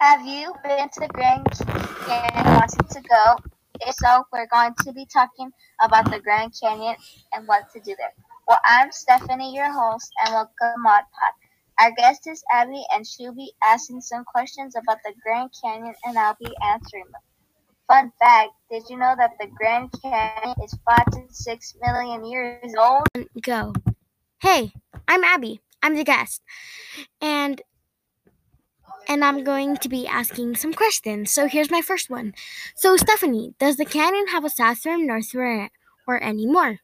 Have 0.00 0.24
you 0.24 0.54
been 0.62 0.88
to 0.90 1.00
the 1.00 1.08
Grand 1.08 1.44
Canyon 2.06 2.30
and 2.34 2.46
wanted 2.46 2.88
to 2.88 3.00
go? 3.00 3.36
If 3.80 3.96
so, 3.96 4.22
we're 4.32 4.46
going 4.46 4.72
to 4.84 4.92
be 4.92 5.04
talking 5.12 5.50
about 5.82 6.08
the 6.08 6.20
Grand 6.20 6.54
Canyon 6.62 6.94
and 7.32 7.48
what 7.48 7.64
to 7.72 7.80
do 7.80 7.96
there. 7.98 8.12
Well, 8.46 8.60
I'm 8.64 8.92
Stephanie, 8.92 9.52
your 9.52 9.72
host, 9.72 10.08
and 10.24 10.34
welcome 10.34 10.52
to 10.60 10.82
Pod. 10.84 11.02
Our 11.80 11.90
guest 11.96 12.28
is 12.28 12.44
Abby, 12.52 12.80
and 12.94 13.04
she'll 13.04 13.34
be 13.34 13.52
asking 13.64 14.02
some 14.02 14.24
questions 14.24 14.76
about 14.76 14.98
the 15.04 15.14
Grand 15.20 15.50
Canyon, 15.60 15.94
and 16.04 16.16
I'll 16.16 16.36
be 16.38 16.54
answering 16.62 17.06
them. 17.10 17.20
Fun 17.88 18.12
fact 18.20 18.50
Did 18.70 18.84
you 18.88 18.98
know 18.98 19.16
that 19.18 19.32
the 19.40 19.48
Grand 19.48 19.90
Canyon 20.00 20.54
is 20.62 20.78
5 20.86 21.06
to 21.06 21.22
6 21.28 21.74
million 21.82 22.24
years 22.24 22.72
old? 22.78 23.08
Go. 23.42 23.72
Hey, 24.40 24.72
I'm 25.08 25.24
Abby. 25.24 25.60
I'm 25.82 25.96
the 25.96 26.04
guest. 26.04 26.40
And 27.20 27.60
and 29.08 29.24
I'm 29.24 29.42
going 29.42 29.76
to 29.78 29.88
be 29.88 30.06
asking 30.06 30.56
some 30.56 30.72
questions. 30.72 31.32
So 31.32 31.48
here's 31.48 31.70
my 31.70 31.80
first 31.80 32.10
one. 32.10 32.34
So 32.76 32.96
Stephanie, 32.96 33.54
does 33.58 33.76
the 33.76 33.84
canyon 33.84 34.28
have 34.28 34.44
a 34.44 34.50
south 34.50 34.84
rim, 34.84 35.06
north 35.06 35.34
rim, 35.34 35.70
or 36.06 36.22
any 36.22 36.46
more? 36.46 36.78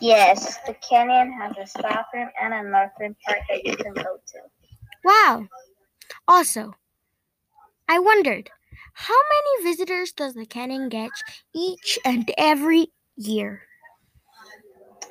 Yes, 0.00 0.58
the 0.66 0.74
canyon 0.74 1.32
has 1.32 1.56
a 1.56 1.66
south 1.66 2.06
rim 2.14 2.28
and 2.40 2.54
a 2.54 2.62
north 2.62 2.92
rim 3.00 3.16
part 3.26 3.40
that 3.48 3.64
you 3.64 3.76
can 3.76 3.94
go 3.94 4.02
to. 4.02 4.38
Wow. 5.04 5.46
Also, 6.28 6.74
I 7.88 7.98
wondered, 7.98 8.50
how 8.92 9.14
many 9.14 9.70
visitors 9.70 10.12
does 10.12 10.34
the 10.34 10.46
canyon 10.46 10.88
get 10.88 11.10
each 11.54 11.98
and 12.04 12.30
every 12.36 12.88
year? 13.16 13.62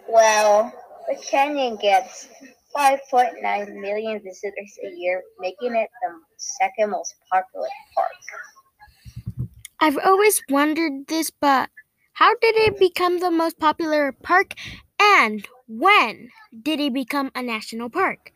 Well, 0.07 0.71
the 1.07 1.15
canyon 1.15 1.77
gets 1.77 2.27
5.9 2.75 3.81
million 3.81 4.21
visitors 4.23 4.77
a 4.85 4.89
year, 4.95 5.23
making 5.39 5.75
it 5.75 5.89
the 6.01 6.19
second 6.37 6.91
most 6.91 7.15
popular 7.31 7.67
park. 7.95 9.49
I've 9.79 9.97
always 9.97 10.41
wondered 10.49 11.07
this, 11.07 11.29
but 11.31 11.69
how 12.13 12.35
did 12.41 12.55
it 12.55 12.79
become 12.79 13.19
the 13.19 13.31
most 13.31 13.59
popular 13.59 14.11
park 14.11 14.53
and 14.99 15.47
when 15.67 16.29
did 16.61 16.79
it 16.79 16.93
become 16.93 17.31
a 17.33 17.41
national 17.41 17.89
park? 17.89 18.33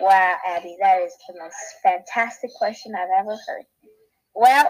Wow, 0.00 0.36
Abby, 0.46 0.76
that 0.80 1.00
is 1.02 1.12
the 1.28 1.38
most 1.40 1.56
fantastic 1.82 2.50
question 2.58 2.94
I've 2.94 3.08
ever 3.20 3.36
heard. 3.46 3.64
Well, 4.34 4.68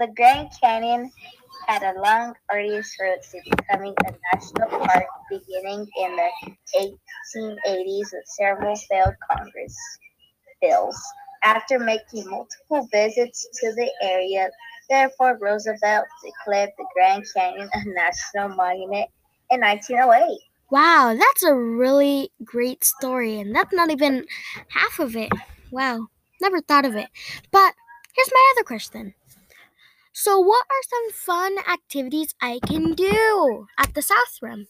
the 0.00 0.08
Grand 0.16 0.48
Canyon 0.60 1.12
had 1.66 1.82
a 1.82 2.00
long, 2.00 2.34
arduous 2.50 2.94
road 3.00 3.18
to 3.30 3.38
becoming 3.44 3.94
a 4.06 4.14
national 4.34 4.68
park 4.68 5.04
beginning 5.30 5.86
in 5.98 6.16
the 6.16 6.28
1880s 6.76 8.12
with 8.12 8.24
several 8.26 8.76
failed 8.76 9.14
Congress 9.30 9.76
bills. 10.60 11.00
After 11.44 11.78
making 11.78 12.28
multiple 12.28 12.88
visits 12.92 13.48
to 13.60 13.72
the 13.74 13.90
area, 14.02 14.50
Theodore 14.90 15.38
Roosevelt 15.40 16.06
declared 16.24 16.70
the 16.76 16.86
Grand 16.94 17.24
Canyon 17.36 17.68
a 17.72 17.84
national 17.86 18.56
monument 18.56 19.08
in 19.50 19.60
1908. 19.60 20.38
Wow, 20.70 21.16
that's 21.18 21.42
a 21.44 21.54
really 21.54 22.30
great 22.44 22.84
story, 22.84 23.40
and 23.40 23.54
that's 23.54 23.72
not 23.72 23.90
even 23.90 24.26
half 24.68 24.98
of 24.98 25.16
it. 25.16 25.30
Wow, 25.70 26.08
never 26.40 26.60
thought 26.60 26.84
of 26.84 26.94
it. 26.94 27.08
But 27.50 27.74
here's 28.14 28.30
my 28.32 28.52
other 28.54 28.64
question. 28.64 29.14
So, 30.20 30.40
what 30.40 30.66
are 30.68 30.82
some 30.90 31.12
fun 31.12 31.58
activities 31.70 32.34
I 32.42 32.58
can 32.66 32.94
do 32.94 33.68
at 33.78 33.94
the 33.94 34.02
South 34.02 34.38
Rim? 34.42 34.66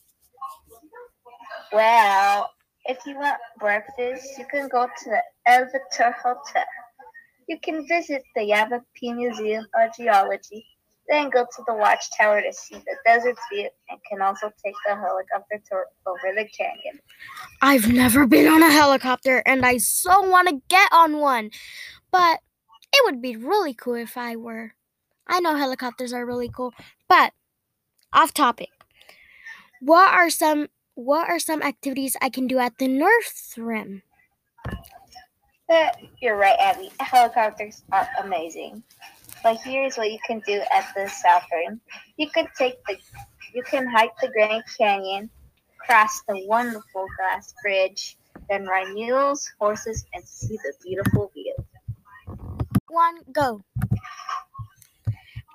Well, 1.72 2.50
if 2.84 2.98
you 3.06 3.16
want 3.16 3.38
breakfast, 3.58 4.28
you 4.36 4.44
can 4.50 4.68
go 4.68 4.84
to 4.84 5.04
the 5.06 5.22
El 5.46 5.66
Tovar 5.96 6.14
Hotel. 6.22 6.66
You 7.48 7.58
can 7.62 7.88
visit 7.88 8.22
the 8.36 8.44
Yavapai 8.44 9.14
Museum 9.14 9.64
of 9.74 9.96
Geology, 9.96 10.66
then 11.08 11.30
go 11.30 11.44
to 11.44 11.62
the 11.66 11.72
watchtower 11.72 12.42
to 12.42 12.52
see 12.52 12.74
the 12.74 12.96
desert 13.06 13.38
view 13.50 13.70
and 13.88 13.98
can 14.06 14.20
also 14.20 14.52
take 14.62 14.74
the 14.86 14.96
helicopter 14.96 15.62
tour 15.66 15.86
over 16.06 16.34
the 16.36 16.46
canyon. 16.46 17.00
I've 17.62 17.90
never 17.90 18.26
been 18.26 18.52
on 18.52 18.62
a 18.62 18.70
helicopter 18.70 19.42
and 19.46 19.64
I 19.64 19.78
so 19.78 20.28
want 20.28 20.48
to 20.50 20.60
get 20.68 20.92
on 20.92 21.16
one. 21.16 21.52
But 22.10 22.40
it 22.92 23.02
would 23.06 23.22
be 23.22 23.36
really 23.36 23.72
cool 23.72 23.94
if 23.94 24.18
I 24.18 24.36
were. 24.36 24.74
I 25.28 25.40
know 25.40 25.56
helicopters 25.56 26.12
are 26.12 26.24
really 26.24 26.48
cool, 26.48 26.72
but 27.08 27.32
off 28.12 28.32
topic. 28.32 28.70
What 29.80 30.12
are 30.12 30.30
some 30.30 30.68
what 30.94 31.28
are 31.28 31.38
some 31.38 31.62
activities 31.62 32.16
I 32.20 32.28
can 32.28 32.48
do 32.48 32.58
at 32.58 32.78
the 32.78 32.88
North 32.88 33.54
Rim? 33.56 34.02
Uh, 35.70 35.90
you're 36.20 36.36
right, 36.36 36.56
Abby. 36.58 36.90
Helicopters 36.98 37.82
are 37.92 38.08
amazing. 38.22 38.82
But 39.42 39.58
here's 39.62 39.96
what 39.96 40.10
you 40.10 40.18
can 40.26 40.40
do 40.46 40.60
at 40.74 40.92
the 40.96 41.08
South 41.08 41.44
Rim. 41.52 41.80
You 42.16 42.28
can 42.30 42.48
take 42.56 42.82
the 42.86 42.96
you 43.54 43.62
can 43.62 43.86
hike 43.86 44.12
the 44.20 44.28
Grand 44.28 44.64
Canyon, 44.76 45.30
cross 45.78 46.22
the 46.28 46.44
wonderful 46.46 47.06
glass 47.16 47.54
bridge, 47.62 48.18
then 48.48 48.66
ride 48.66 48.92
mules, 48.92 49.50
horses, 49.58 50.04
and 50.14 50.26
see 50.26 50.56
the 50.56 50.72
beautiful 50.84 51.30
view. 51.34 51.54
One 52.88 53.18
go. 53.32 53.62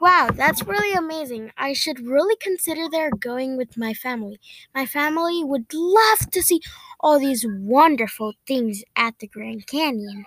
Wow, 0.04 0.32
that's 0.34 0.68
really 0.68 0.94
amazing. 0.94 1.54
I 1.58 1.72
should 1.72 2.06
really 2.06 2.36
consider 2.36 2.90
there 2.92 3.10
going 3.10 3.56
with 3.56 3.78
my 3.78 3.94
family. 3.94 4.38
My 4.76 4.86
family 4.86 5.46
would 5.46 5.74
love 5.74 6.30
to 6.32 6.42
see 6.42 6.60
all 7.00 7.20
these 7.20 7.46
wonderful 7.48 8.34
things 8.46 8.84
at 8.98 9.18
the 9.20 9.28
Grand 9.28 9.66
Canyon. 9.66 10.26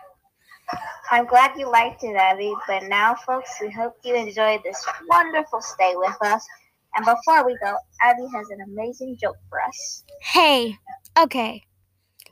I'm 1.10 1.26
glad 1.26 1.58
you 1.58 1.70
liked 1.70 2.02
it, 2.04 2.16
Abby. 2.16 2.54
But 2.66 2.84
now, 2.84 3.16
folks, 3.16 3.50
we 3.60 3.70
hope 3.70 3.98
you 4.02 4.14
enjoyed 4.14 4.62
this 4.64 4.82
wonderful 5.10 5.60
stay 5.60 5.92
with 5.94 6.16
us. 6.22 6.48
And 6.94 7.04
before 7.04 7.44
we 7.44 7.54
go, 7.62 7.76
Abby 8.00 8.26
has 8.34 8.48
an 8.48 8.62
amazing 8.62 9.18
joke 9.20 9.36
for 9.50 9.60
us. 9.60 10.04
Hey, 10.22 10.78
okay. 11.18 11.64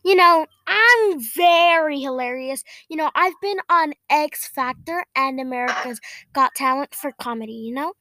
You 0.04 0.14
know, 0.14 0.46
I'm 0.66 1.20
very 1.34 1.98
hilarious. 2.00 2.62
You 2.88 2.96
know, 2.96 3.10
I've 3.14 3.34
been 3.40 3.58
on 3.70 3.94
X 4.10 4.46
Factor 4.46 5.06
and 5.16 5.40
America's 5.40 6.00
Got 6.32 6.54
Talent 6.54 6.94
for 6.94 7.12
comedy, 7.12 7.52
you 7.52 7.74
know? 7.74 7.92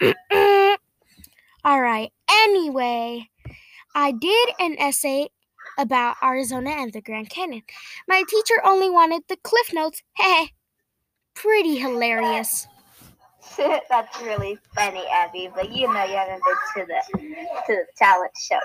All 1.64 1.80
right. 1.80 2.10
Anyway, 2.30 3.28
I 3.94 4.12
did 4.12 4.48
an 4.58 4.76
essay 4.78 5.28
about 5.78 6.16
Arizona 6.22 6.70
and 6.70 6.92
the 6.92 7.00
Grand 7.00 7.30
Canyon. 7.30 7.62
My 8.08 8.22
teacher 8.28 8.54
only 8.64 8.90
wanted 8.90 9.22
the 9.28 9.36
cliff 9.36 9.72
notes. 9.72 10.02
Hey, 10.16 10.52
pretty 11.34 11.76
hilarious. 11.76 12.66
That's 13.56 14.20
really 14.20 14.58
funny, 14.74 15.04
Abby. 15.10 15.50
But 15.54 15.72
you 15.72 15.92
know 15.92 16.04
you 16.04 16.14
haven't 16.14 16.42
been 16.44 16.86
to 16.86 16.86
the 16.86 17.18
to 17.18 17.72
the 17.72 17.86
talent 17.96 18.32
show. 18.38 18.58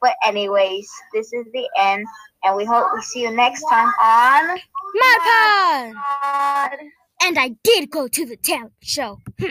But 0.00 0.14
anyways, 0.24 0.88
this 1.12 1.32
is 1.32 1.46
the 1.52 1.68
end, 1.78 2.06
and 2.44 2.56
we 2.56 2.64
hope 2.64 2.86
we 2.94 3.02
see 3.02 3.22
you 3.22 3.30
next 3.30 3.64
time 3.70 3.92
on 4.00 4.48
Mod 4.48 5.94
Pod. 5.94 6.78
And 7.22 7.38
I 7.38 7.56
did 7.62 7.90
go 7.90 8.08
to 8.08 8.26
the 8.26 8.36
talent 8.36 8.72
show. 8.82 9.20
Hmm. 9.40 9.48